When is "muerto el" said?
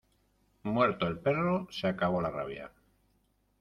0.63-1.19